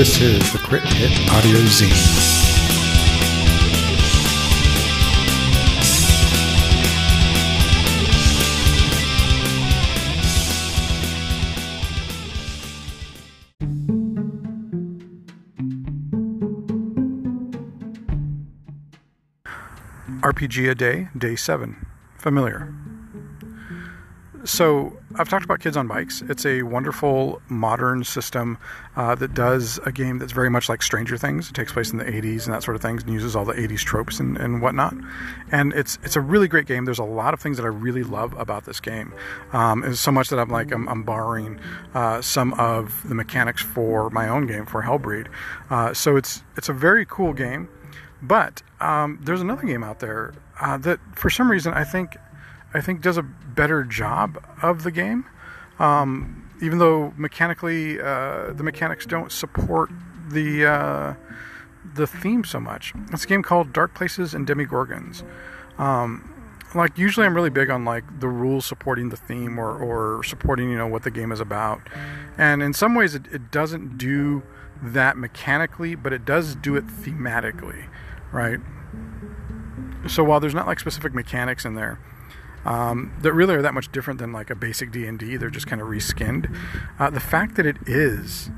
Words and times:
This 0.00 0.18
is 0.22 0.50
the 0.50 0.58
Crit 0.58 0.82
Hit 0.82 1.10
Audio 1.30 1.58
Zine. 1.68 1.92
RPG 20.22 20.70
a 20.70 20.74
day, 20.74 21.10
day 21.14 21.36
seven. 21.36 21.86
Familiar. 22.16 22.72
So, 24.44 24.96
I've 25.16 25.28
talked 25.28 25.44
about 25.44 25.60
Kids 25.60 25.76
on 25.76 25.86
Bikes. 25.86 26.22
It's 26.22 26.46
a 26.46 26.62
wonderful 26.62 27.42
modern 27.48 28.04
system 28.04 28.58
uh, 28.96 29.14
that 29.16 29.34
does 29.34 29.78
a 29.84 29.92
game 29.92 30.18
that's 30.18 30.32
very 30.32 30.48
much 30.48 30.68
like 30.68 30.82
Stranger 30.82 31.18
Things. 31.18 31.50
It 31.50 31.54
takes 31.54 31.72
place 31.72 31.90
in 31.90 31.98
the 31.98 32.04
80s 32.04 32.46
and 32.46 32.54
that 32.54 32.62
sort 32.62 32.74
of 32.74 32.80
things, 32.80 33.02
and 33.02 33.12
uses 33.12 33.36
all 33.36 33.44
the 33.44 33.52
80s 33.52 33.80
tropes 33.80 34.18
and, 34.18 34.36
and 34.38 34.62
whatnot. 34.62 34.94
And 35.52 35.72
it's 35.74 35.98
it's 36.02 36.16
a 36.16 36.20
really 36.20 36.48
great 36.48 36.66
game. 36.66 36.84
There's 36.84 36.98
a 36.98 37.04
lot 37.04 37.34
of 37.34 37.40
things 37.40 37.56
that 37.58 37.64
I 37.64 37.68
really 37.68 38.02
love 38.02 38.32
about 38.38 38.64
this 38.64 38.80
game. 38.80 39.12
Um, 39.52 39.84
it's 39.84 40.00
so 40.00 40.12
much 40.12 40.28
that 40.30 40.38
I'm 40.38 40.48
like 40.48 40.72
I'm, 40.72 40.88
I'm 40.88 41.02
borrowing 41.02 41.60
uh, 41.94 42.22
some 42.22 42.54
of 42.54 43.06
the 43.08 43.14
mechanics 43.14 43.62
for 43.62 44.10
my 44.10 44.28
own 44.28 44.46
game 44.46 44.64
for 44.64 44.82
Hellbreed. 44.82 45.28
Uh, 45.68 45.92
so 45.92 46.16
it's 46.16 46.42
it's 46.56 46.68
a 46.68 46.74
very 46.74 47.04
cool 47.04 47.32
game. 47.32 47.68
But 48.22 48.62
um, 48.80 49.18
there's 49.22 49.40
another 49.40 49.66
game 49.66 49.82
out 49.82 50.00
there 50.00 50.34
uh, 50.60 50.76
that, 50.78 51.00
for 51.14 51.30
some 51.30 51.50
reason, 51.50 51.72
I 51.72 51.84
think 51.84 52.16
I 52.72 52.80
think 52.80 53.02
does 53.02 53.16
a 53.16 53.22
better 53.22 53.84
job 53.84 54.42
of 54.62 54.82
the 54.82 54.90
game. 54.90 55.26
Um, 55.78 56.50
even 56.62 56.78
though 56.78 57.14
mechanically 57.16 58.00
uh, 58.00 58.52
the 58.52 58.62
mechanics 58.62 59.06
don't 59.06 59.32
support 59.32 59.90
the 60.28 60.66
uh, 60.66 61.14
the 61.94 62.06
theme 62.06 62.44
so 62.44 62.60
much. 62.60 62.92
It's 63.12 63.24
a 63.24 63.26
game 63.26 63.42
called 63.42 63.72
Dark 63.72 63.94
Places 63.94 64.34
and 64.34 64.46
Demogorgons. 64.46 65.24
Um, 65.78 66.30
like 66.74 66.96
usually 66.98 67.26
I'm 67.26 67.34
really 67.34 67.50
big 67.50 67.70
on 67.70 67.84
like 67.84 68.04
the 68.20 68.28
rules 68.28 68.64
supporting 68.64 69.08
the 69.08 69.16
theme 69.16 69.58
or, 69.58 69.76
or 69.76 70.22
supporting 70.22 70.70
you 70.70 70.78
know 70.78 70.86
what 70.86 71.02
the 71.02 71.10
game 71.10 71.32
is 71.32 71.40
about 71.40 71.80
and 72.38 72.62
in 72.62 72.72
some 72.72 72.94
ways 72.94 73.14
it, 73.14 73.26
it 73.32 73.50
doesn't 73.50 73.98
do 73.98 74.42
that 74.82 75.16
mechanically 75.16 75.94
but 75.94 76.12
it 76.12 76.24
does 76.24 76.54
do 76.54 76.76
it 76.76 76.86
thematically 76.86 77.86
right 78.32 78.60
so 80.06 80.22
while 80.22 80.40
there's 80.40 80.54
not 80.54 80.66
like 80.66 80.78
specific 80.78 81.12
mechanics 81.12 81.64
in 81.64 81.74
there 81.74 81.98
um, 82.64 83.12
that 83.22 83.32
really 83.32 83.54
are 83.54 83.62
that 83.62 83.74
much 83.74 83.90
different 83.92 84.18
than 84.20 84.32
like 84.32 84.50
a 84.50 84.54
basic 84.54 84.90
D&D. 84.90 85.36
They're 85.36 85.50
just 85.50 85.66
kind 85.66 85.80
of 85.80 85.88
reskinned. 85.88 86.54
Uh, 86.98 87.10
the 87.10 87.20
fact 87.20 87.56
that 87.56 87.66
it 87.66 87.76
is 87.86 88.50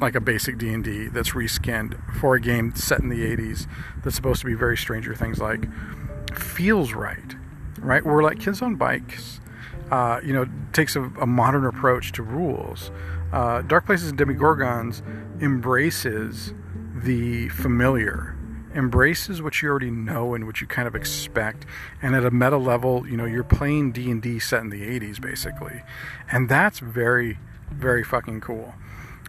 like 0.00 0.14
a 0.14 0.20
basic 0.20 0.58
D&D 0.58 1.08
that's 1.08 1.30
reskinned 1.30 1.98
for 2.14 2.34
a 2.36 2.40
game 2.40 2.74
set 2.74 3.00
in 3.00 3.08
the 3.08 3.36
80s 3.36 3.66
that's 4.02 4.16
supposed 4.16 4.40
to 4.40 4.46
be 4.46 4.54
very 4.54 4.76
Stranger 4.76 5.14
Things 5.14 5.38
like 5.38 5.66
feels 6.34 6.92
right, 6.92 7.36
right? 7.78 8.04
We're 8.04 8.22
like 8.22 8.38
Kids 8.38 8.62
on 8.62 8.76
Bikes, 8.76 9.40
uh, 9.90 10.20
you 10.24 10.32
know, 10.32 10.46
takes 10.72 10.96
a, 10.96 11.02
a, 11.20 11.26
modern 11.26 11.66
approach 11.66 12.12
to 12.12 12.22
rules. 12.22 12.92
Uh, 13.32 13.62
Dark 13.62 13.86
Places 13.86 14.10
and 14.10 14.18
Demogorgons 14.18 15.02
embraces 15.42 16.54
the 16.94 17.48
familiar 17.48 18.36
embraces 18.74 19.42
what 19.42 19.60
you 19.60 19.68
already 19.68 19.90
know 19.90 20.34
and 20.34 20.46
what 20.46 20.60
you 20.60 20.66
kind 20.66 20.86
of 20.86 20.94
expect 20.94 21.66
and 22.00 22.14
at 22.14 22.24
a 22.24 22.30
meta 22.30 22.56
level 22.56 23.06
you 23.06 23.16
know 23.16 23.24
you're 23.24 23.42
playing 23.42 23.90
d&d 23.90 24.38
set 24.38 24.60
in 24.60 24.70
the 24.70 24.82
80s 24.82 25.20
basically. 25.20 25.82
And 26.30 26.48
that's 26.48 26.78
very 26.78 27.38
very 27.72 28.04
fucking 28.04 28.40
cool. 28.40 28.74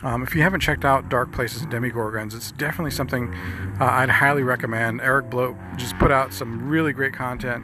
Um, 0.03 0.23
if 0.23 0.33
you 0.33 0.41
haven't 0.41 0.61
checked 0.61 0.83
out 0.83 1.09
Dark 1.09 1.31
Places 1.31 1.61
and 1.61 1.71
Demogorgons, 1.71 2.33
it's 2.33 2.51
definitely 2.53 2.89
something 2.89 3.31
uh, 3.79 3.85
I'd 3.85 4.09
highly 4.09 4.41
recommend. 4.41 4.99
Eric 4.99 5.29
Bloat 5.29 5.55
just 5.77 5.97
put 5.99 6.11
out 6.11 6.33
some 6.33 6.67
really 6.67 6.91
great 6.91 7.13
content 7.13 7.63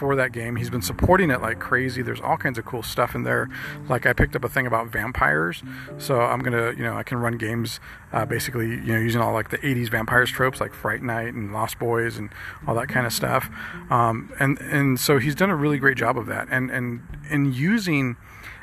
for 0.00 0.16
that 0.16 0.32
game. 0.32 0.56
He's 0.56 0.70
been 0.70 0.80
supporting 0.80 1.30
it 1.30 1.42
like 1.42 1.60
crazy. 1.60 2.00
There's 2.00 2.22
all 2.22 2.38
kinds 2.38 2.56
of 2.56 2.64
cool 2.64 2.82
stuff 2.82 3.14
in 3.14 3.22
there. 3.22 3.50
Like 3.86 4.06
I 4.06 4.14
picked 4.14 4.34
up 4.34 4.42
a 4.42 4.48
thing 4.48 4.66
about 4.66 4.88
vampires, 4.88 5.62
so 5.98 6.22
I'm 6.22 6.40
gonna, 6.40 6.72
you 6.72 6.82
know, 6.82 6.96
I 6.96 7.02
can 7.02 7.18
run 7.18 7.36
games 7.36 7.80
uh, 8.14 8.24
basically, 8.24 8.70
you 8.70 8.94
know, 8.94 8.98
using 8.98 9.20
all 9.20 9.34
like 9.34 9.50
the 9.50 9.58
80s 9.58 9.90
vampires 9.90 10.30
tropes 10.30 10.58
like 10.58 10.72
Fright 10.72 11.02
Night 11.02 11.34
and 11.34 11.52
Lost 11.52 11.78
Boys 11.78 12.16
and 12.16 12.30
all 12.66 12.74
that 12.76 12.88
kind 12.88 13.06
of 13.06 13.12
stuff. 13.12 13.50
Um, 13.90 14.32
and 14.40 14.58
and 14.62 14.98
so 14.98 15.18
he's 15.18 15.34
done 15.34 15.50
a 15.50 15.56
really 15.56 15.78
great 15.78 15.98
job 15.98 16.16
of 16.16 16.24
that. 16.26 16.48
And 16.50 16.70
and 16.70 17.02
in 17.28 17.52
using, 17.52 18.16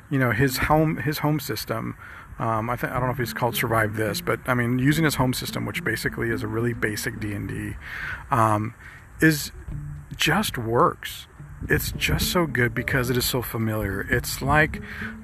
you 0.09 0.17
know, 0.17 0.31
his 0.31 0.57
home 0.57 0.97
his 0.97 1.19
home 1.19 1.39
system. 1.39 1.95
Um, 2.39 2.69
I 2.69 2.75
think 2.75 2.93
I 2.93 2.99
don't 2.99 3.07
know 3.07 3.13
if 3.13 3.17
he's 3.17 3.33
called 3.33 3.55
Survive 3.55 3.95
This, 3.95 4.21
but 4.21 4.39
I 4.47 4.55
mean 4.55 4.79
using 4.79 5.05
his 5.05 5.15
home 5.15 5.33
system, 5.33 5.67
which 5.67 5.83
basically 5.83 6.29
is 6.29 6.41
a 6.41 6.47
really 6.47 6.73
basic 6.73 7.19
D 7.19 7.33
and 7.33 7.47
D, 7.47 7.75
um, 8.31 8.73
is 9.21 9.51
just 10.17 10.57
works. 10.57 11.27
It's 11.69 11.91
just 11.91 12.31
so 12.31 12.45
good 12.45 12.75
because 12.75 13.09
it 13.09 13.17
is 13.17 13.25
so 13.25 13.41
familiar. 13.41 14.01
It's 14.01 14.41
like 14.41 14.81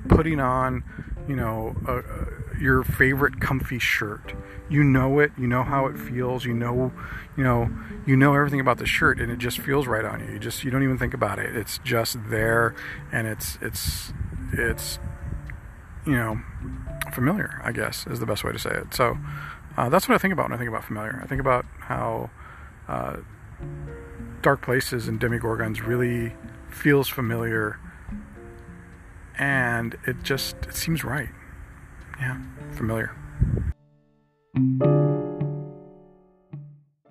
putting 0.07 0.39
on, 0.39 0.83
you 1.27 1.35
know, 1.35 1.75
a, 1.87 1.97
a, 1.99 2.59
your 2.59 2.83
favorite 2.83 3.39
comfy 3.39 3.79
shirt. 3.79 4.33
You 4.69 4.83
know 4.83 5.19
it. 5.19 5.31
You 5.37 5.47
know 5.47 5.63
how 5.63 5.85
it 5.85 5.97
feels. 5.97 6.45
You 6.45 6.53
know, 6.53 6.91
you 7.37 7.43
know, 7.43 7.69
you 8.05 8.15
know 8.15 8.33
everything 8.33 8.59
about 8.59 8.77
the 8.77 8.85
shirt, 8.85 9.19
and 9.19 9.31
it 9.31 9.37
just 9.37 9.59
feels 9.59 9.85
right 9.85 10.05
on 10.05 10.21
you. 10.21 10.33
You 10.33 10.39
just 10.39 10.63
you 10.63 10.71
don't 10.71 10.83
even 10.83 10.97
think 10.97 11.13
about 11.13 11.37
it. 11.37 11.55
It's 11.55 11.77
just 11.79 12.17
there, 12.29 12.73
and 13.11 13.27
it's 13.27 13.59
it's 13.61 14.13
it's 14.53 14.97
you 16.05 16.15
know 16.15 16.41
familiar. 17.13 17.61
I 17.63 17.71
guess 17.71 18.07
is 18.07 18.19
the 18.19 18.25
best 18.25 18.43
way 18.43 18.51
to 18.51 18.59
say 18.59 18.71
it. 18.71 18.93
So 18.93 19.17
uh, 19.77 19.89
that's 19.89 20.09
what 20.09 20.15
I 20.15 20.17
think 20.17 20.33
about 20.33 20.49
when 20.49 20.53
I 20.53 20.57
think 20.57 20.69
about 20.69 20.83
familiar. 20.83 21.19
I 21.23 21.27
think 21.27 21.41
about 21.41 21.65
how. 21.79 22.31
Uh, 22.87 23.17
Dark 24.43 24.61
Places 24.61 25.07
and 25.07 25.21
Demogorgons 25.21 25.87
really 25.87 26.33
feels 26.69 27.07
familiar 27.07 27.79
and 29.39 29.97
it 30.05 30.21
just 30.21 30.57
it 30.67 30.75
seems 30.75 31.03
right. 31.03 31.29
Yeah, 32.19 32.39
familiar. 32.75 33.15